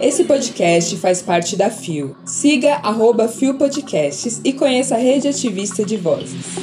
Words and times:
Esse 0.00 0.24
podcast 0.24 0.96
faz 0.96 1.22
parte 1.22 1.56
da 1.56 1.70
FIO. 1.70 2.16
Siga 2.24 2.74
arroba 2.82 3.28
FIO 3.28 3.54
Podcasts 3.54 4.40
e 4.44 4.52
conheça 4.52 4.96
a 4.96 4.98
rede 4.98 5.28
ativista 5.28 5.84
de 5.84 5.96
vozes. 5.96 6.56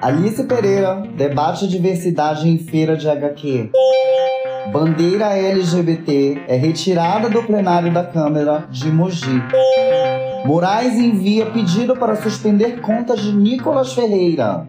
Alice 0.00 0.42
Pereira 0.44 1.02
debate 1.16 1.68
diversidade 1.68 2.48
em 2.48 2.58
feira 2.58 2.96
de 2.96 3.08
HQ. 3.08 3.70
Bandeira 4.72 5.36
LGBT 5.36 6.42
é 6.48 6.56
retirada 6.56 7.28
do 7.28 7.42
plenário 7.42 7.92
da 7.92 8.04
Câmara 8.04 8.66
de 8.70 8.90
Mogi. 8.90 9.42
Moraes 10.44 10.94
envia 10.94 11.46
pedido 11.46 11.94
para 11.96 12.16
suspender 12.16 12.80
contas 12.80 13.20
de 13.20 13.32
Nicolas 13.32 13.92
Ferreira. 13.92 14.64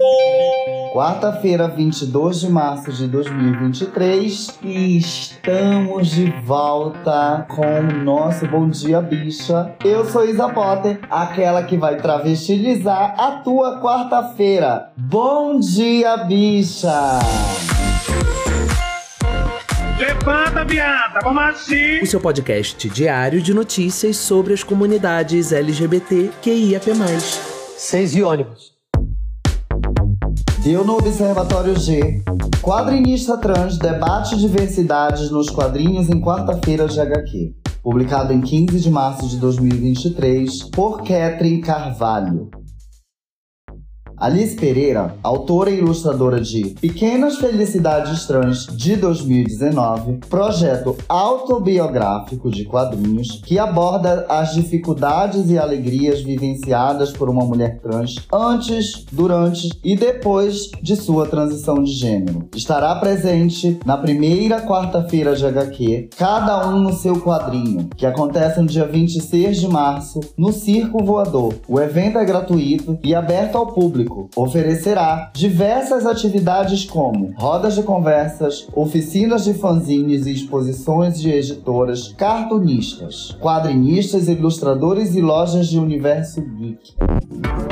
Quarta-feira, 0.93 1.67
22 1.67 2.41
de 2.41 2.49
março 2.51 2.93
de 2.93 3.07
2023, 3.07 4.59
e 4.61 4.97
estamos 4.99 6.11
de 6.11 6.29
volta 6.45 7.47
com 7.49 7.79
o 7.79 8.03
nosso 8.03 8.47
Bom 8.47 8.69
Dia 8.69 9.01
Bicha. 9.01 9.73
Eu 9.83 10.05
sou 10.05 10.23
Isa 10.23 10.47
Potter, 10.49 10.99
aquela 11.09 11.63
que 11.63 11.77
vai 11.77 11.97
travestilizar 11.97 13.15
a 13.19 13.41
tua 13.43 13.81
quarta-feira. 13.81 14.91
Bom 14.95 15.59
dia, 15.59 16.15
bicha! 16.17 17.17
Levanta, 19.97 20.63
viada, 20.63 21.21
vamos 21.23 21.43
assim! 21.43 22.01
O 22.03 22.05
seu 22.05 22.21
podcast 22.21 22.87
diário 22.87 23.41
de 23.41 23.51
notícias 23.51 24.17
sobre 24.17 24.53
as 24.53 24.61
comunidades 24.61 25.51
LGBT 25.51 26.29
QIAP+. 26.39 26.91
Seis 27.75 28.15
e 28.15 28.21
ônibus. 28.21 28.72
Deu 30.63 30.85
no 30.85 30.93
Observatório 30.93 31.77
G. 31.77 32.23
Quadrinista 32.61 33.37
trans 33.37 33.77
debate 33.77 34.37
diversidades 34.37 35.29
nos 35.29 35.49
quadrinhos 35.49 36.09
em 36.09 36.21
quarta-feira 36.21 36.87
de 36.87 37.01
HQ. 37.01 37.53
Publicado 37.83 38.31
em 38.31 38.39
15 38.39 38.79
de 38.79 38.89
março 38.89 39.27
de 39.27 39.35
2023 39.39 40.69
por 40.69 40.99
Catherine 40.99 41.59
Carvalho. 41.59 42.49
Alice 44.17 44.55
Pereira, 44.55 45.15
autora 45.23 45.69
e 45.69 45.79
ilustradora 45.79 46.39
de 46.39 46.75
Pequenas 46.79 47.37
Felicidades 47.37 48.25
Trans 48.25 48.67
de 48.67 48.95
2019, 48.95 50.19
projeto 50.29 50.95
autobiográfico 51.09 52.49
de 52.49 52.63
quadrinhos 52.63 53.41
que 53.43 53.57
aborda 53.57 54.25
as 54.29 54.53
dificuldades 54.53 55.49
e 55.49 55.57
alegrias 55.57 56.21
vivenciadas 56.21 57.11
por 57.11 57.29
uma 57.29 57.43
mulher 57.43 57.79
trans 57.79 58.15
antes, 58.31 59.05
durante 59.11 59.69
e 59.83 59.95
depois 59.95 60.69
de 60.81 60.95
sua 60.95 61.27
transição 61.27 61.83
de 61.83 61.91
gênero. 61.91 62.47
Estará 62.55 62.95
presente 62.95 63.79
na 63.85 63.97
primeira 63.97 64.61
quarta-feira 64.61 65.35
de 65.35 65.45
HQ, 65.45 66.09
cada 66.17 66.67
um 66.69 66.79
no 66.79 66.93
seu 66.93 67.19
quadrinho, 67.19 67.89
que 67.97 68.05
acontece 68.05 68.59
no 68.61 68.67
dia 68.67 68.85
26 68.85 69.59
de 69.59 69.67
março 69.67 70.19
no 70.37 70.53
Circo 70.53 71.03
Voador. 71.03 71.55
O 71.67 71.79
evento 71.79 72.17
é 72.19 72.25
gratuito 72.25 72.97
e 73.03 73.15
aberto 73.15 73.57
ao 73.57 73.67
público 73.67 74.12
oferecerá 74.35 75.31
diversas 75.33 76.05
atividades 76.05 76.85
como 76.85 77.33
rodas 77.37 77.75
de 77.75 77.83
conversas, 77.83 78.67
oficinas 78.75 79.43
de 79.43 79.53
fanzines 79.53 80.25
e 80.25 80.31
exposições 80.31 81.19
de 81.19 81.31
editoras, 81.31 82.13
cartunistas, 82.17 83.35
quadrinistas, 83.39 84.27
ilustradores 84.27 85.15
e 85.15 85.21
lojas 85.21 85.67
de 85.67 85.79
universo 85.79 86.41
geek. 86.41 86.93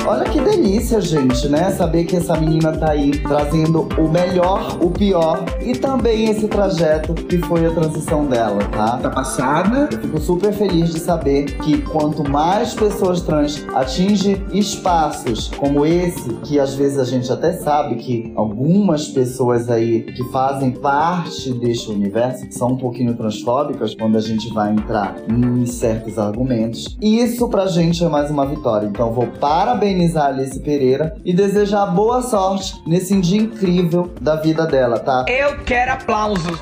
Olha 0.06 0.24
que 0.24 0.40
delícia, 0.40 1.00
gente, 1.00 1.48
né? 1.48 1.70
Saber 1.70 2.04
que 2.04 2.16
essa 2.16 2.36
menina 2.36 2.72
tá 2.72 2.90
aí 2.90 3.12
trazendo 3.18 3.88
o 3.98 4.08
melhor, 4.08 4.78
o 4.82 4.90
pior 4.90 5.44
e 5.60 5.74
também 5.74 6.28
esse 6.28 6.48
trajeto 6.48 7.14
que 7.14 7.38
foi 7.38 7.66
a 7.66 7.70
transição 7.70 8.26
dela, 8.26 8.58
tá? 8.64 8.98
Tá 8.98 9.10
passada? 9.10 9.88
Eu 9.92 10.00
fico 10.00 10.20
super 10.20 10.52
feliz 10.52 10.92
de 10.92 10.98
saber 10.98 11.56
que 11.58 11.82
quanto 11.82 12.28
mais 12.28 12.74
pessoas 12.74 13.20
trans 13.20 13.64
atingem 13.74 14.44
espaços 14.52 15.50
como 15.56 15.86
esse, 15.86 16.21
que 16.44 16.58
às 16.58 16.74
vezes 16.74 16.98
a 16.98 17.04
gente 17.04 17.30
até 17.32 17.52
sabe 17.52 17.96
que 17.96 18.32
algumas 18.36 19.08
pessoas 19.08 19.70
aí 19.70 20.02
que 20.02 20.24
fazem 20.30 20.72
parte 20.72 21.52
deste 21.54 21.90
universo 21.90 22.46
são 22.50 22.72
um 22.72 22.76
pouquinho 22.76 23.14
transfóbicas 23.14 23.94
quando 23.94 24.16
a 24.16 24.20
gente 24.20 24.52
vai 24.52 24.72
entrar 24.72 25.16
em 25.28 25.66
certos 25.66 26.18
argumentos. 26.18 26.96
E 27.00 27.20
isso 27.20 27.48
pra 27.48 27.66
gente 27.66 28.04
é 28.04 28.08
mais 28.08 28.30
uma 28.30 28.46
vitória. 28.46 28.86
Então 28.86 29.12
vou 29.12 29.26
parabenizar 29.26 30.26
a 30.26 30.28
Alice 30.28 30.58
Pereira 30.60 31.14
e 31.24 31.32
desejar 31.32 31.86
boa 31.86 32.22
sorte 32.22 32.74
nesse 32.86 33.18
dia 33.20 33.40
incrível 33.40 34.10
da 34.20 34.36
vida 34.36 34.66
dela, 34.66 34.98
tá? 34.98 35.24
Eu 35.28 35.58
quero 35.64 35.92
aplausos! 35.92 36.58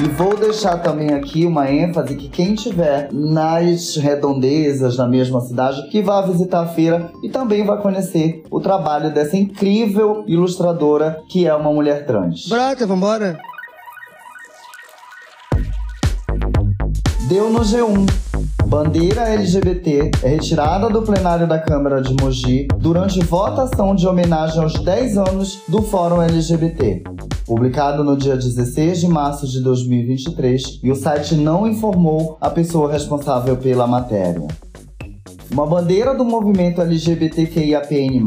E 0.00 0.08
vou 0.10 0.36
deixar 0.36 0.78
também 0.78 1.12
aqui 1.12 1.44
uma 1.44 1.68
ênfase 1.68 2.14
que 2.14 2.28
quem 2.28 2.54
tiver 2.54 3.08
nas 3.12 3.96
redondezas 3.96 4.96
da 4.96 5.08
mesma 5.08 5.40
cidade 5.40 5.88
que 5.90 6.00
vá 6.00 6.22
visitar 6.22 6.60
a 6.60 6.66
feira 6.68 7.10
e 7.20 7.28
também 7.28 7.64
vai 7.64 7.82
conhecer 7.82 8.44
o 8.48 8.60
trabalho 8.60 9.12
dessa 9.12 9.36
incrível 9.36 10.22
ilustradora 10.28 11.20
que 11.28 11.48
é 11.48 11.54
uma 11.54 11.72
mulher 11.72 12.06
trans. 12.06 12.46
Brota, 12.48 12.86
vambora. 12.86 13.40
Deu 17.28 17.50
no 17.50 17.60
G1. 17.60 18.27
Bandeira 18.68 19.22
LGBT 19.30 20.10
é 20.22 20.28
retirada 20.28 20.90
do 20.90 21.00
plenário 21.00 21.48
da 21.48 21.58
Câmara 21.58 22.02
de 22.02 22.14
Mogi 22.22 22.68
durante 22.76 23.18
votação 23.24 23.94
de 23.94 24.06
homenagem 24.06 24.62
aos 24.62 24.74
10 24.74 25.16
anos 25.16 25.62
do 25.66 25.80
Fórum 25.80 26.20
LGBT. 26.20 27.02
Publicado 27.46 28.04
no 28.04 28.14
dia 28.14 28.36
16 28.36 29.00
de 29.00 29.08
março 29.08 29.48
de 29.48 29.62
2023, 29.62 30.80
e 30.82 30.90
o 30.92 30.94
site 30.94 31.34
não 31.34 31.66
informou 31.66 32.36
a 32.42 32.50
pessoa 32.50 32.92
responsável 32.92 33.56
pela 33.56 33.86
matéria. 33.86 34.46
Uma 35.50 35.66
bandeira 35.66 36.14
do 36.14 36.26
movimento 36.26 36.82
LGBTQIAPN+, 36.82 38.22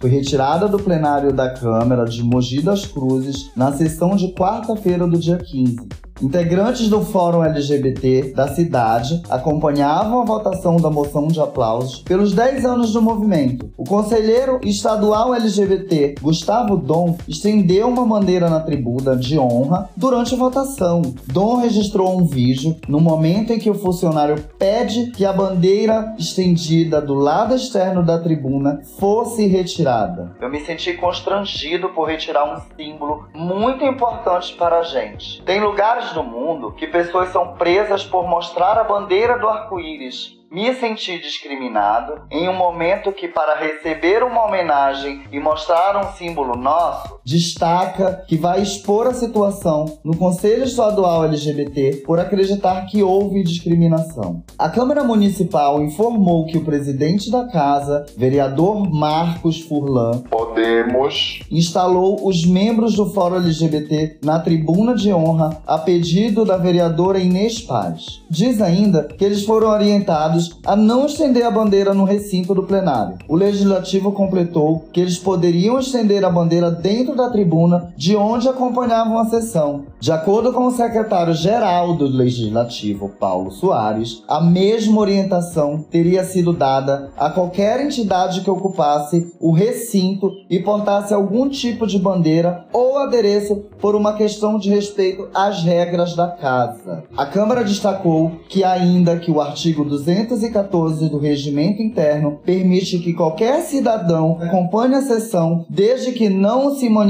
foi 0.00 0.08
retirada 0.08 0.66
do 0.66 0.78
plenário 0.78 1.30
da 1.30 1.50
Câmara 1.50 2.06
de 2.06 2.22
Mogi 2.22 2.62
das 2.62 2.86
Cruzes 2.86 3.50
na 3.54 3.70
sessão 3.70 4.16
de 4.16 4.32
quarta-feira 4.32 5.06
do 5.06 5.18
dia 5.18 5.36
15. 5.36 5.76
Integrantes 6.22 6.88
do 6.88 7.02
Fórum 7.02 7.42
LGBT 7.42 8.32
da 8.34 8.46
cidade 8.46 9.20
acompanhavam 9.28 10.22
a 10.22 10.24
votação 10.24 10.76
da 10.76 10.88
moção 10.88 11.26
de 11.26 11.40
aplausos 11.40 12.02
pelos 12.02 12.32
10 12.32 12.64
anos 12.64 12.92
do 12.92 13.02
movimento. 13.02 13.70
O 13.76 13.84
conselheiro 13.84 14.60
estadual 14.62 15.34
LGBT, 15.34 16.14
Gustavo 16.22 16.76
Dom, 16.76 17.16
estendeu 17.26 17.88
uma 17.88 18.06
bandeira 18.06 18.48
na 18.48 18.60
tribuna 18.60 19.16
de 19.16 19.36
honra 19.38 19.90
durante 19.96 20.34
a 20.34 20.38
votação. 20.38 21.02
Dom 21.26 21.56
registrou 21.56 22.16
um 22.16 22.24
vídeo 22.24 22.76
no 22.88 23.00
momento 23.00 23.52
em 23.52 23.58
que 23.58 23.70
o 23.70 23.74
funcionário 23.74 24.42
pede 24.56 25.10
que 25.10 25.24
a 25.24 25.32
bandeira 25.32 26.14
estendida 26.16 27.02
do 27.02 27.14
lado 27.14 27.56
externo 27.56 28.04
da 28.04 28.20
tribuna 28.20 28.80
fosse 28.98 29.46
retirada. 29.48 30.36
Eu 30.40 30.48
me 30.48 30.60
senti 30.60 30.94
constrangido 30.94 31.88
por 31.88 32.08
retirar 32.08 32.44
um 32.44 32.60
símbolo 32.76 33.28
muito 33.34 33.84
importante 33.84 34.54
para 34.54 34.78
a 34.78 34.82
gente. 34.82 35.42
Tem 35.42 35.60
lugares 35.60 36.03
no 36.12 36.22
mundo 36.22 36.72
que 36.72 36.86
pessoas 36.86 37.28
são 37.30 37.54
presas 37.56 38.04
por 38.04 38.28
mostrar 38.28 38.76
a 38.76 38.84
bandeira 38.84 39.38
do 39.38 39.48
arco-íris. 39.48 40.34
Me 40.50 40.72
senti 40.74 41.18
discriminado 41.18 42.26
em 42.30 42.48
um 42.48 42.52
momento 42.52 43.10
que, 43.10 43.26
para 43.26 43.56
receber 43.56 44.22
uma 44.22 44.44
homenagem 44.44 45.24
e 45.32 45.40
mostrar 45.40 45.96
um 45.96 46.12
símbolo 46.12 46.56
nosso, 46.56 47.20
destaca 47.24 48.24
que 48.26 48.36
vai 48.36 48.62
expor 48.62 49.06
a 49.06 49.14
situação 49.14 49.98
no 50.04 50.16
Conselho 50.16 50.64
Estadual 50.64 51.24
LGBT 51.24 52.02
por 52.06 52.20
acreditar 52.20 52.86
que 52.86 53.02
houve 53.02 53.42
discriminação. 53.42 54.42
A 54.58 54.68
Câmara 54.68 55.02
Municipal 55.02 55.82
informou 55.82 56.46
que 56.46 56.58
o 56.58 56.64
presidente 56.64 57.30
da 57.30 57.46
casa, 57.48 58.04
vereador 58.16 58.88
Marcos 58.90 59.60
Furlan, 59.60 60.22
Podemos 60.30 61.40
instalou 61.50 62.26
os 62.26 62.44
membros 62.44 62.94
do 62.94 63.10
Fórum 63.12 63.36
LGBT 63.36 64.18
na 64.22 64.38
tribuna 64.38 64.94
de 64.94 65.12
honra 65.12 65.58
a 65.66 65.78
pedido 65.78 66.44
da 66.44 66.56
vereadora 66.56 67.18
Inês 67.18 67.60
Paz. 67.60 68.22
Diz 68.30 68.60
ainda 68.60 69.04
que 69.04 69.24
eles 69.24 69.44
foram 69.44 69.68
orientados 69.68 70.58
a 70.64 70.76
não 70.76 71.06
estender 71.06 71.44
a 71.44 71.50
bandeira 71.50 71.94
no 71.94 72.04
recinto 72.04 72.54
do 72.54 72.62
plenário. 72.62 73.18
O 73.28 73.36
legislativo 73.36 74.12
completou 74.12 74.84
que 74.92 75.00
eles 75.00 75.18
poderiam 75.18 75.78
estender 75.78 76.24
a 76.24 76.30
bandeira 76.30 76.70
dentro 76.70 77.13
dentro 77.14 77.16
da 77.16 77.30
tribuna 77.30 77.92
de 77.96 78.16
onde 78.16 78.48
acompanhavam 78.48 79.18
a 79.18 79.24
sessão. 79.26 79.86
De 80.00 80.12
acordo 80.12 80.52
com 80.52 80.66
o 80.66 80.70
secretário-geral 80.70 81.94
do 81.94 82.06
Legislativo, 82.06 83.08
Paulo 83.08 83.50
Soares, 83.50 84.22
a 84.28 84.40
mesma 84.40 85.00
orientação 85.00 85.84
teria 85.90 86.24
sido 86.24 86.52
dada 86.52 87.10
a 87.16 87.30
qualquer 87.30 87.80
entidade 87.80 88.40
que 88.42 88.50
ocupasse 88.50 89.32
o 89.40 89.52
recinto 89.52 90.30
e 90.50 90.58
portasse 90.58 91.14
algum 91.14 91.48
tipo 91.48 91.86
de 91.86 91.98
bandeira 91.98 92.66
ou 92.72 92.98
adereço 92.98 93.64
por 93.80 93.94
uma 93.94 94.14
questão 94.14 94.58
de 94.58 94.68
respeito 94.68 95.28
às 95.34 95.62
regras 95.62 96.14
da 96.14 96.28
casa. 96.28 97.04
A 97.16 97.26
Câmara 97.26 97.64
destacou 97.64 98.32
que, 98.48 98.64
ainda 98.64 99.18
que 99.18 99.30
o 99.30 99.40
artigo 99.40 99.84
214 99.84 101.08
do 101.08 101.18
Regimento 101.18 101.82
Interno 101.82 102.40
permite 102.44 102.98
que 102.98 103.14
qualquer 103.14 103.62
cidadão 103.62 104.38
acompanhe 104.40 104.94
a 104.94 105.02
sessão 105.02 105.64
desde 105.68 106.12
que 106.12 106.28
não 106.28 106.74
se 106.74 106.88
manifeste 106.88 107.03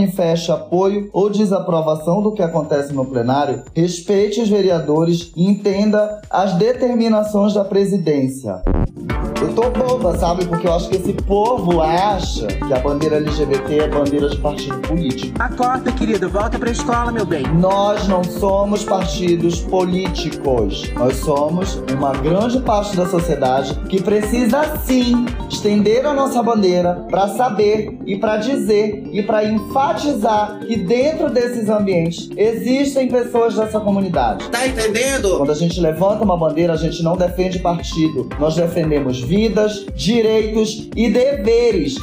apoio 0.52 1.08
ou 1.12 1.30
desaprovação 1.30 2.22
do 2.22 2.32
que 2.32 2.42
acontece 2.42 2.92
no 2.92 3.04
plenário, 3.04 3.62
respeite 3.74 4.40
os 4.40 4.48
vereadores 4.48 5.30
e 5.36 5.48
entenda 5.48 6.20
as 6.30 6.54
determinações 6.54 7.54
da 7.54 7.64
presidência. 7.64 8.62
Eu 9.40 9.52
tô 9.52 9.68
boba, 9.70 10.16
sabe? 10.16 10.46
Porque 10.46 10.66
eu 10.66 10.72
acho 10.72 10.88
que 10.88 10.96
esse 10.96 11.12
povo 11.12 11.82
acha 11.82 12.46
que 12.46 12.72
a 12.72 12.78
bandeira 12.78 13.16
LGBT 13.16 13.80
é 13.80 13.88
bandeira 13.88 14.28
de 14.28 14.38
partido 14.38 14.78
político. 14.78 15.34
Acorda, 15.38 15.92
querido, 15.92 16.28
volta 16.30 16.58
pra 16.58 16.70
escola, 16.70 17.12
meu 17.12 17.26
bem. 17.26 17.42
Nós 17.54 18.08
não 18.08 18.24
somos 18.24 18.84
partidos 18.84 19.60
políticos. 19.60 20.90
Nós 20.94 21.16
somos 21.16 21.82
uma 21.94 22.12
grande 22.12 22.60
parte 22.60 22.96
da 22.96 23.06
sociedade 23.06 23.74
que 23.88 24.02
precisa 24.02 24.78
sim 24.78 25.26
estender 25.50 26.06
a 26.06 26.14
nossa 26.14 26.42
bandeira 26.42 27.04
para 27.10 27.28
saber 27.28 27.98
e 28.06 28.16
para 28.16 28.38
dizer 28.38 29.08
e 29.12 29.22
para 29.22 29.44
enfatizar 29.84 30.60
que 30.60 30.76
dentro 30.76 31.30
desses 31.30 31.68
ambientes 31.68 32.30
existem 32.36 33.08
pessoas 33.08 33.54
dessa 33.54 33.78
comunidade. 33.80 34.48
Tá 34.48 34.66
entendendo? 34.66 35.36
Quando 35.36 35.52
a 35.52 35.54
gente 35.54 35.80
levanta 35.80 36.24
uma 36.24 36.36
bandeira, 36.36 36.72
a 36.72 36.76
gente 36.76 37.02
não 37.02 37.16
defende 37.16 37.58
partido. 37.58 38.28
Nós 38.38 38.56
defendemos 38.56 39.20
vidas, 39.20 39.84
direitos 39.94 40.88
e 40.96 41.10
deveres. 41.10 41.96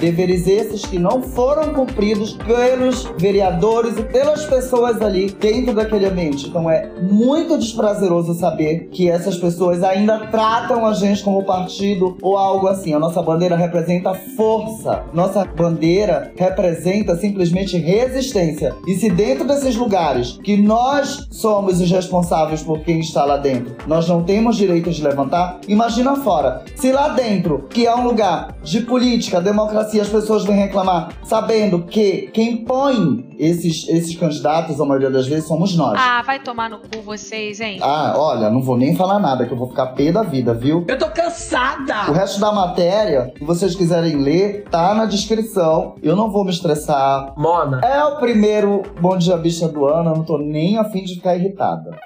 Deveres 0.00 0.46
esses 0.46 0.86
que 0.86 0.98
não 0.98 1.22
foram 1.22 1.74
cumpridos 1.74 2.34
pelos 2.34 3.04
vereadores 3.18 3.98
e 3.98 4.02
pelas 4.02 4.44
pessoas 4.44 5.02
ali 5.02 5.30
dentro 5.30 5.74
daquele 5.74 6.06
ambiente. 6.06 6.48
Então 6.48 6.70
é 6.70 6.88
muito 7.02 7.58
desprazeroso 7.58 8.34
saber 8.34 8.88
que 8.92 9.10
essas 9.10 9.36
pessoas 9.36 9.82
ainda 9.82 10.26
tratam 10.28 10.86
a 10.86 10.94
gente 10.94 11.22
como 11.22 11.44
partido 11.44 12.16
ou 12.22 12.36
algo 12.36 12.68
assim. 12.68 12.94
A 12.94 12.98
nossa 12.98 13.20
bandeira 13.20 13.56
representa 13.56 14.14
força. 14.14 15.04
Nossa 15.12 15.44
bandeira 15.44 16.32
representa 16.36 17.16
simplesmente 17.16 17.76
resistência. 17.76 18.74
E 18.86 18.94
se 18.94 19.10
dentro 19.10 19.46
desses 19.46 19.74
lugares 19.74 20.38
que 20.44 20.56
nós 20.56 21.26
somos 21.30 21.80
os 21.80 21.90
responsáveis 21.90 22.62
por 22.62 22.80
quem 22.80 23.00
está 23.00 23.24
lá 23.24 23.36
dentro, 23.36 23.74
nós 23.86 24.08
não 24.08 24.22
temos 24.22 24.56
direito 24.56 24.90
de 24.90 25.02
levantar, 25.02 25.60
imagina 25.66 26.16
fora. 26.16 26.62
Se 26.76 26.92
lá 26.92 27.08
dentro, 27.08 27.66
que 27.68 27.86
é 27.86 27.94
um 27.94 28.04
lugar 28.04 28.54
de 28.62 28.80
política, 28.82 29.40
democracia, 29.40 29.87
as 29.96 30.08
pessoas 30.08 30.44
vêm 30.44 30.56
reclamar, 30.56 31.10
sabendo 31.24 31.82
que 31.82 32.30
quem 32.32 32.64
põe 32.64 33.28
esses, 33.38 33.88
esses 33.88 34.16
candidatos, 34.16 34.80
a 34.80 34.84
maioria 34.84 35.10
das 35.10 35.26
vezes, 35.26 35.46
somos 35.46 35.76
nós. 35.76 35.98
Ah, 35.98 36.22
vai 36.22 36.40
tomar 36.40 36.68
no 36.68 36.78
cu 36.78 37.00
vocês, 37.04 37.60
hein? 37.60 37.78
Ah, 37.80 38.14
olha, 38.16 38.50
não 38.50 38.60
vou 38.60 38.76
nem 38.76 38.94
falar 38.96 39.18
nada, 39.18 39.46
que 39.46 39.52
eu 39.52 39.56
vou 39.56 39.68
ficar 39.68 39.86
pé 39.88 40.12
da 40.12 40.22
vida, 40.22 40.52
viu? 40.52 40.84
Eu 40.88 40.98
tô 40.98 41.08
cansada! 41.08 42.10
O 42.10 42.12
resto 42.12 42.40
da 42.40 42.52
matéria, 42.52 43.32
se 43.38 43.44
vocês 43.44 43.74
quiserem 43.74 44.16
ler, 44.16 44.64
tá 44.70 44.94
na 44.94 45.06
descrição. 45.06 45.94
Eu 46.02 46.16
não 46.16 46.30
vou 46.30 46.44
me 46.44 46.50
estressar. 46.50 47.32
Mona. 47.36 47.80
É 47.80 48.04
o 48.04 48.16
primeiro 48.16 48.82
Bom 49.00 49.16
Dia 49.16 49.36
Bicha 49.36 49.68
do 49.68 49.86
ano, 49.86 50.10
eu 50.10 50.16
não 50.16 50.24
tô 50.24 50.38
nem 50.38 50.78
afim 50.78 51.04
de 51.04 51.14
ficar 51.14 51.36
irritada. 51.36 51.98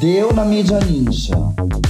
Deu 0.00 0.32
na 0.32 0.44
mídia 0.44 0.78
ninja. 0.78 1.34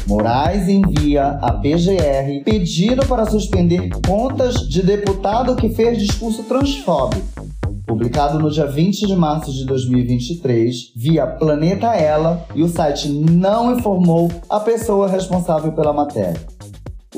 Moraes 0.06 0.66
envia 0.66 1.38
a 1.42 1.52
PGR 1.52 2.42
pedido 2.42 3.06
para 3.06 3.26
suspender 3.26 3.90
contas 4.06 4.66
de 4.66 4.82
deputado 4.82 5.54
que 5.54 5.68
fez 5.68 5.98
discurso 5.98 6.42
transfóbico. 6.44 7.46
Publicado 7.86 8.38
no 8.38 8.50
dia 8.50 8.64
20 8.64 9.06
de 9.06 9.14
março 9.14 9.52
de 9.52 9.66
2023, 9.66 10.92
via 10.96 11.26
Planeta 11.26 11.94
Ela, 11.94 12.46
e 12.54 12.62
o 12.62 12.68
site 12.68 13.10
não 13.10 13.76
informou 13.76 14.30
a 14.48 14.58
pessoa 14.58 15.06
responsável 15.06 15.72
pela 15.72 15.92
matéria. 15.92 16.40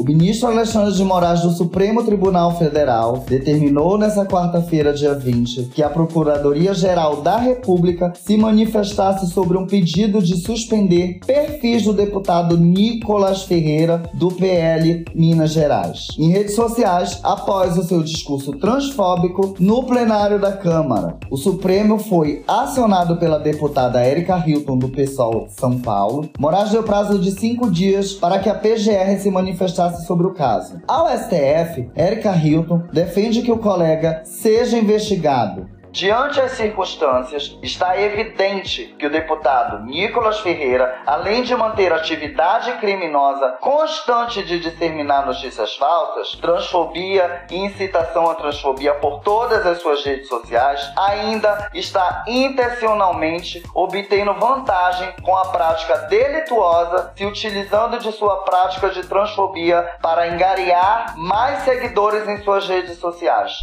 O 0.01 0.03
ministro 0.03 0.49
Alexandre 0.49 0.95
de 0.95 1.05
Moraes 1.05 1.43
do 1.43 1.51
Supremo 1.51 2.03
Tribunal 2.03 2.57
Federal 2.57 3.23
determinou 3.29 3.99
nesta 3.99 4.25
quarta-feira, 4.25 4.95
dia 4.95 5.13
20, 5.13 5.65
que 5.65 5.83
a 5.83 5.91
Procuradoria-Geral 5.91 7.21
da 7.21 7.37
República 7.37 8.11
se 8.19 8.35
manifestasse 8.35 9.31
sobre 9.31 9.59
um 9.59 9.67
pedido 9.67 10.23
de 10.23 10.39
suspender 10.39 11.21
perfis 11.27 11.83
do 11.83 11.93
deputado 11.93 12.57
Nicolas 12.57 13.43
Ferreira, 13.43 14.03
do 14.15 14.29
PL 14.29 15.05
Minas 15.15 15.51
Gerais, 15.51 16.07
em 16.19 16.31
redes 16.31 16.55
sociais 16.55 17.21
após 17.23 17.77
o 17.77 17.83
seu 17.83 18.03
discurso 18.03 18.53
transfóbico 18.53 19.55
no 19.61 19.83
plenário 19.83 20.41
da 20.41 20.53
Câmara. 20.53 21.19
O 21.31 21.37
Supremo 21.37 21.99
foi 21.99 22.43
acionado 22.49 23.19
pela 23.19 23.39
deputada 23.39 24.03
Erika 24.03 24.43
Hilton, 24.47 24.79
do 24.79 24.89
PSOL 24.89 25.47
São 25.51 25.79
Paulo. 25.79 26.31
Moraes 26.39 26.71
deu 26.71 26.83
prazo 26.83 27.19
de 27.19 27.33
cinco 27.33 27.71
dias 27.71 28.15
para 28.15 28.39
que 28.39 28.49
a 28.49 28.55
PGR 28.55 29.19
se 29.21 29.31
manifestasse 29.31 29.90
sobre 29.91 30.27
o 30.27 30.35
caso. 30.35 30.81
Ao 30.87 31.09
STF, 31.09 31.91
Erika 31.95 32.35
Hilton 32.35 32.85
defende 32.93 33.43
que 33.43 33.53
o 33.53 33.59
colega 33.59 34.23
seja 34.25 34.79
investigado. 34.79 35.80
Diante 35.93 36.41
as 36.41 36.53
circunstâncias, 36.53 37.59
está 37.63 38.01
evidente 38.01 38.95
que 38.97 39.07
o 39.07 39.11
deputado 39.11 39.85
Nicolas 39.85 40.39
Ferreira, 40.39 41.03
além 41.05 41.43
de 41.43 41.55
manter 41.57 41.93
atividade 41.93 42.73
criminosa 42.79 43.59
constante 43.61 44.45
de 44.45 44.61
disseminar 44.61 45.27
notícias 45.27 45.77
falsas, 45.77 46.37
transfobia 46.41 47.45
e 47.51 47.57
incitação 47.57 48.31
à 48.31 48.37
transfobia 48.37 48.95
por 48.95 49.19
todas 49.21 49.67
as 49.67 49.83
suas 49.83 50.05
redes 50.05 50.29
sociais, 50.29 50.81
ainda 50.97 51.69
está 51.75 52.25
intencionalmente 52.29 53.61
obtendo 53.75 54.33
vantagem 54.35 55.13
com 55.23 55.37
a 55.37 55.47
prática 55.47 55.97
delituosa, 56.09 57.13
se 57.17 57.27
utilizando 57.27 57.99
de 57.99 58.13
sua 58.13 58.45
prática 58.45 58.91
de 58.91 59.03
transfobia 59.09 59.83
para 60.01 60.29
engariar 60.29 61.17
mais 61.17 61.65
seguidores 61.65 62.29
em 62.29 62.41
suas 62.43 62.69
redes 62.69 62.97
sociais. 62.99 63.61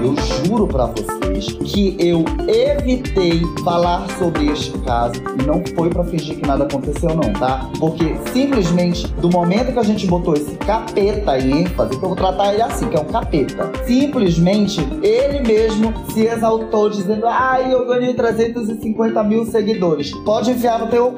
Eu 0.00 0.14
juro 0.46 0.66
para 0.66 0.86
vocês 0.86 1.46
que 1.64 1.96
eu 1.98 2.24
evitei 2.46 3.42
falar 3.64 4.06
sobre 4.16 4.46
este 4.46 4.70
caso 4.78 5.20
e 5.40 5.44
não 5.44 5.62
foi 5.74 5.90
para 5.90 6.04
fingir 6.04 6.36
que 6.36 6.46
nada 6.46 6.64
aconteceu 6.64 7.10
não, 7.16 7.32
tá? 7.32 7.68
Porque 7.80 8.16
simplesmente 8.32 9.08
do 9.20 9.28
momento 9.28 9.72
que 9.72 9.78
a 9.78 9.82
gente 9.82 10.06
botou 10.06 10.34
esse 10.34 10.54
capeta 10.56 11.36
em 11.38 11.62
ênfase, 11.62 11.90
que 11.90 12.04
eu 12.04 12.08
vou 12.08 12.16
tratar 12.16 12.52
ele 12.52 12.62
assim, 12.62 12.88
que 12.88 12.96
é 12.96 13.00
um 13.00 13.06
capeta, 13.06 13.72
simplesmente 13.86 14.80
ele 15.02 15.40
mesmo 15.40 15.92
se 16.12 16.26
exaltou 16.26 16.88
dizendo, 16.88 17.26
ai, 17.26 17.74
eu 17.74 17.84
ganhei 17.86 18.14
350 18.14 19.22
mil 19.24 19.46
seguidores. 19.46 20.12
Pode 20.24 20.52
enfiar 20.52 20.78
no 20.78 20.86
teu... 20.86 21.16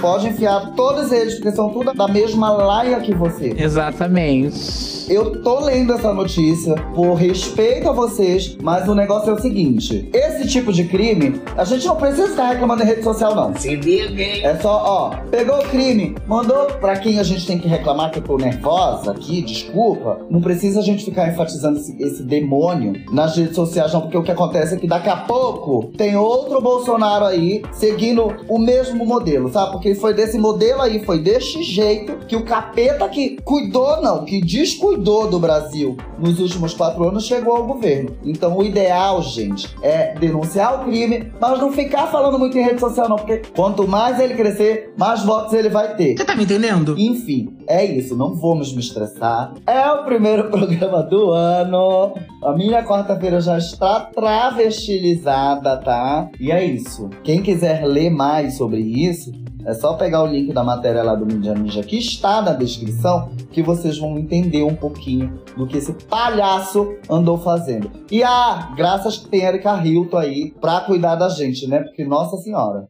Pode 0.00 0.28
enfiar 0.28 0.74
todos 0.76 1.10
eles, 1.10 1.34
porque 1.34 1.50
são 1.50 1.70
tudo 1.70 1.92
da 1.92 2.06
mesma 2.06 2.50
laia 2.52 3.00
que 3.00 3.12
você. 3.12 3.52
Exatamente. 3.58 4.88
Eu 5.12 5.42
tô 5.42 5.60
lendo 5.60 5.94
essa 5.94 6.12
notícia 6.12 6.74
por 6.94 7.14
respeito 7.14 7.77
a 7.86 7.92
vocês, 7.92 8.56
mas 8.62 8.88
o 8.88 8.94
negócio 8.94 9.30
é 9.30 9.32
o 9.34 9.40
seguinte: 9.40 10.08
esse 10.12 10.48
tipo 10.48 10.72
de 10.72 10.84
crime, 10.84 11.40
a 11.56 11.64
gente 11.64 11.86
não 11.86 11.96
precisa 11.96 12.28
ficar 12.28 12.48
reclamando 12.48 12.82
em 12.82 12.86
rede 12.86 13.02
social, 13.02 13.34
não. 13.34 13.54
Se 13.54 13.76
liga, 13.76 14.22
hein? 14.22 14.44
É 14.44 14.56
só, 14.56 14.82
ó, 14.84 15.10
pegou 15.30 15.58
o 15.58 15.68
crime, 15.68 16.16
mandou 16.26 16.66
pra 16.80 16.96
quem 16.96 17.18
a 17.18 17.22
gente 17.22 17.46
tem 17.46 17.58
que 17.58 17.68
reclamar 17.68 18.10
que 18.10 18.18
eu 18.18 18.22
tô 18.22 18.36
nervosa 18.36 19.12
aqui, 19.12 19.42
desculpa. 19.42 20.20
Não 20.30 20.40
precisa 20.40 20.80
a 20.80 20.82
gente 20.82 21.04
ficar 21.04 21.28
enfatizando 21.28 21.78
esse, 21.78 21.94
esse 22.02 22.22
demônio 22.22 22.94
nas 23.12 23.36
redes 23.36 23.54
sociais, 23.54 23.92
não, 23.92 24.00
porque 24.00 24.16
o 24.16 24.22
que 24.22 24.32
acontece 24.32 24.74
é 24.74 24.78
que 24.78 24.86
daqui 24.86 25.08
a 25.08 25.16
pouco 25.16 25.92
tem 25.96 26.16
outro 26.16 26.60
Bolsonaro 26.60 27.24
aí 27.24 27.62
seguindo 27.72 28.34
o 28.48 28.58
mesmo 28.58 29.04
modelo, 29.04 29.50
sabe? 29.50 29.72
Porque 29.72 29.94
foi 29.94 30.14
desse 30.14 30.38
modelo 30.38 30.82
aí, 30.82 31.04
foi 31.04 31.18
deste 31.18 31.62
jeito 31.62 32.26
que 32.26 32.36
o 32.36 32.44
capeta 32.44 33.08
que 33.08 33.36
cuidou, 33.44 34.00
não, 34.00 34.24
que 34.24 34.40
descuidou 34.40 35.28
do 35.28 35.38
Brasil 35.38 35.96
nos 36.18 36.38
últimos 36.40 36.74
quatro 36.74 37.08
anos 37.08 37.24
chegou 37.24 37.56
ao 37.56 37.66
governo. 37.68 38.16
Então 38.24 38.56
o 38.56 38.64
ideal, 38.64 39.22
gente, 39.22 39.68
é 39.82 40.14
denunciar 40.14 40.80
o 40.80 40.84
crime, 40.84 41.32
mas 41.40 41.60
não 41.60 41.72
ficar 41.72 42.08
falando 42.08 42.38
muito 42.38 42.58
em 42.58 42.62
rede 42.62 42.80
social, 42.80 43.08
não, 43.08 43.16
porque 43.16 43.42
quanto 43.54 43.86
mais 43.86 44.18
ele 44.18 44.34
crescer, 44.34 44.92
mais 44.96 45.22
votos 45.22 45.52
ele 45.52 45.68
vai 45.68 45.94
ter. 45.94 46.16
Você 46.16 46.24
tá 46.24 46.34
me 46.34 46.44
entendendo? 46.44 46.94
Enfim, 46.98 47.56
é 47.66 47.84
isso, 47.84 48.16
não 48.16 48.34
vamos 48.34 48.72
me 48.72 48.80
estressar. 48.80 49.54
É 49.66 49.90
o 49.92 50.04
primeiro 50.04 50.48
programa 50.50 51.02
do 51.02 51.30
ano. 51.30 52.14
A 52.42 52.52
minha 52.52 52.82
quarta-feira 52.84 53.40
já 53.40 53.58
está 53.58 54.00
travestilizada, 54.00 55.76
tá? 55.76 56.28
E 56.40 56.50
é 56.50 56.64
isso. 56.64 57.08
Quem 57.22 57.42
quiser 57.42 57.84
ler 57.84 58.10
mais 58.10 58.56
sobre 58.56 58.80
isso, 58.80 59.32
É 59.64 59.74
só 59.74 59.94
pegar 59.94 60.22
o 60.22 60.26
link 60.26 60.52
da 60.52 60.62
matéria 60.62 61.02
lá 61.02 61.14
do 61.14 61.26
Mídia 61.26 61.54
Ninja 61.54 61.82
que 61.82 61.98
está 61.98 62.40
na 62.40 62.52
descrição 62.52 63.30
que 63.50 63.62
vocês 63.62 63.98
vão 63.98 64.18
entender 64.18 64.62
um 64.62 64.74
pouquinho 64.74 65.40
do 65.56 65.66
que 65.66 65.78
esse 65.78 65.92
palhaço 65.92 66.94
andou 67.10 67.38
fazendo. 67.38 67.90
E 68.10 68.22
ah, 68.22 68.72
graças 68.76 69.18
que 69.18 69.28
tem 69.28 69.42
Erika 69.44 69.74
Hilton 69.84 70.16
aí 70.16 70.54
pra 70.60 70.80
cuidar 70.80 71.16
da 71.16 71.28
gente, 71.28 71.66
né? 71.66 71.80
Porque, 71.80 72.04
nossa 72.04 72.36
senhora. 72.36 72.88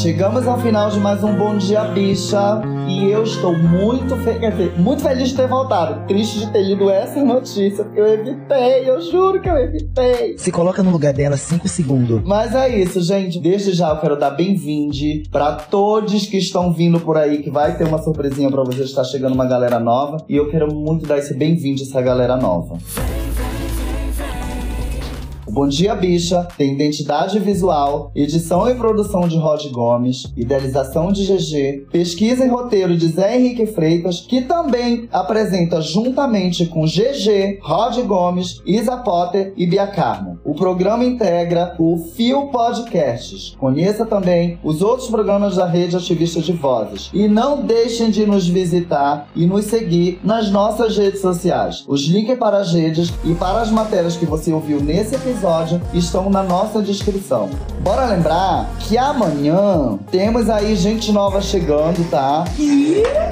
Chegamos 0.00 0.46
ao 0.46 0.56
final 0.60 0.90
de 0.90 1.00
mais 1.00 1.24
um 1.24 1.34
Bom 1.34 1.56
Dia 1.58 1.82
Bicha 1.86 2.62
e 2.86 3.10
eu 3.10 3.24
estou 3.24 3.58
muito, 3.58 4.14
fe 4.18 4.38
dizer, 4.38 4.78
muito 4.78 5.02
feliz 5.02 5.30
de 5.30 5.34
ter 5.34 5.48
voltado. 5.48 6.06
Triste 6.06 6.38
de 6.38 6.52
ter 6.52 6.62
lido 6.62 6.88
essa 6.88 7.20
notícia, 7.20 7.82
porque 7.82 7.98
eu 7.98 8.06
evitei, 8.06 8.88
eu 8.88 9.00
juro 9.00 9.40
que 9.40 9.48
eu 9.48 9.56
evitei. 9.56 10.38
Se 10.38 10.52
coloca 10.52 10.84
no 10.84 10.92
lugar 10.92 11.12
dela 11.12 11.36
5 11.36 11.66
segundos. 11.66 12.22
Mas 12.24 12.54
é 12.54 12.68
isso, 12.78 13.02
gente. 13.02 13.40
Desde 13.40 13.72
já 13.72 13.88
eu 13.88 13.96
quero 13.96 14.16
dar 14.16 14.30
bem-vinde 14.30 15.24
pra 15.32 15.56
todos 15.56 16.26
que 16.26 16.38
estão 16.38 16.72
vindo 16.72 17.00
por 17.00 17.16
aí, 17.16 17.42
que 17.42 17.50
vai 17.50 17.76
ter 17.76 17.82
uma 17.82 17.98
surpresinha 18.00 18.48
pra 18.52 18.62
vocês, 18.62 18.90
está 18.90 19.02
chegando 19.02 19.34
uma 19.34 19.46
galera 19.46 19.80
nova. 19.80 20.18
E 20.28 20.36
eu 20.36 20.48
quero 20.48 20.72
muito 20.72 21.08
dar 21.08 21.18
esse 21.18 21.34
bem-vindo 21.34 21.82
a 21.82 21.84
essa 21.84 22.00
galera 22.00 22.36
nova. 22.36 22.78
O 25.48 25.50
Bom 25.50 25.66
Dia 25.66 25.94
Bicha 25.94 26.46
tem 26.58 26.74
identidade 26.74 27.38
visual, 27.38 28.12
edição 28.14 28.68
e 28.68 28.74
produção 28.74 29.26
de 29.26 29.38
Rod 29.38 29.64
Gomes, 29.70 30.30
idealização 30.36 31.10
de 31.10 31.24
GG, 31.24 31.86
pesquisa 31.90 32.44
e 32.44 32.48
roteiro 32.48 32.94
de 32.94 33.08
Zé 33.08 33.34
Henrique 33.34 33.64
Freitas, 33.64 34.20
que 34.20 34.42
também 34.42 35.08
apresenta 35.10 35.80
juntamente 35.80 36.66
com 36.66 36.84
GG, 36.84 37.60
Rod 37.62 37.96
Gomes, 38.02 38.60
Isa 38.66 38.98
Potter 38.98 39.54
e 39.56 39.66
Bia 39.66 39.86
Carmo. 39.86 40.37
O 40.48 40.54
programa 40.54 41.04
integra 41.04 41.74
o 41.78 41.98
Fio 42.16 42.46
Podcasts. 42.46 43.54
Conheça 43.58 44.06
também 44.06 44.58
os 44.64 44.80
outros 44.80 45.10
programas 45.10 45.56
da 45.56 45.66
Rede 45.66 45.94
Ativista 45.94 46.40
de 46.40 46.52
Vozes. 46.52 47.10
E 47.12 47.28
não 47.28 47.60
deixem 47.60 48.08
de 48.08 48.24
nos 48.24 48.48
visitar 48.48 49.28
e 49.36 49.44
nos 49.44 49.66
seguir 49.66 50.18
nas 50.24 50.50
nossas 50.50 50.96
redes 50.96 51.20
sociais. 51.20 51.84
Os 51.86 52.06
links 52.06 52.38
para 52.38 52.56
as 52.56 52.72
redes 52.72 53.12
e 53.26 53.34
para 53.34 53.60
as 53.60 53.70
matérias 53.70 54.16
que 54.16 54.24
você 54.24 54.50
ouviu 54.50 54.80
nesse 54.80 55.16
episódio 55.16 55.82
estão 55.92 56.30
na 56.30 56.42
nossa 56.42 56.80
descrição. 56.80 57.50
Bora 57.82 58.06
lembrar 58.06 58.70
que 58.80 58.96
amanhã 58.96 59.98
temos 60.10 60.48
aí 60.48 60.74
gente 60.76 61.12
nova 61.12 61.42
chegando, 61.42 62.08
tá? 62.08 62.46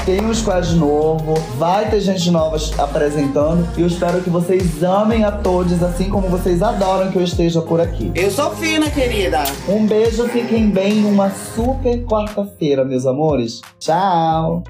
Tem 0.04 0.23
um 0.23 0.35
squad 0.35 0.76
novo, 0.76 1.32
vai 1.56 1.88
ter 1.88 2.00
gente 2.00 2.30
nova 2.30 2.58
apresentando 2.76 3.66
e 3.75 3.80
eu 3.80 3.87
espero 3.87 4.20
que 4.20 4.28
vocês 4.28 4.82
amem 4.82 5.25
a 5.25 5.32
todos 5.32 5.82
assim 5.82 6.11
como 6.11 6.28
vocês 6.28 6.62
adoram 6.62 7.05
que 7.10 7.16
eu 7.16 7.22
esteja 7.22 7.60
por 7.60 7.80
aqui. 7.80 8.10
Eu 8.14 8.30
sou 8.30 8.50
fina, 8.56 8.90
querida. 8.90 9.42
Um 9.68 9.86
beijo, 9.86 10.28
fiquem 10.28 10.70
bem, 10.70 11.04
uma 11.04 11.30
super 11.30 12.04
quarta-feira, 12.04 12.84
meus 12.84 13.06
amores. 13.06 13.60
Tchau! 13.78 14.62